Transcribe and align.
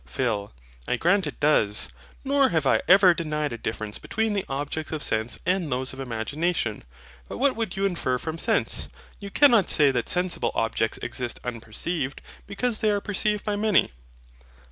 PHIL. 0.07 0.51
I 0.87 0.95
grant 0.95 1.27
it 1.27 1.39
does. 1.39 1.89
Nor 2.23 2.49
have 2.49 2.65
I 2.65 2.81
ever 2.87 3.13
denied 3.13 3.53
a 3.53 3.57
difference 3.59 3.99
between 3.99 4.33
the 4.33 4.45
objects 4.49 4.91
of 4.91 5.03
sense 5.03 5.37
and 5.45 5.71
those 5.71 5.93
of 5.93 5.99
imagination. 5.99 6.83
But 7.29 7.37
what 7.37 7.55
would 7.55 7.75
you 7.77 7.85
infer 7.85 8.17
from 8.17 8.37
thence? 8.37 8.89
You 9.19 9.29
cannot 9.29 9.69
say 9.69 9.91
that 9.91 10.09
sensible 10.09 10.51
objects 10.55 10.97
exist 11.03 11.39
unperceived, 11.43 12.19
because 12.47 12.79
they 12.79 12.89
are 12.89 12.99
perceived 12.99 13.43
by 13.45 13.55
many. 13.55 13.91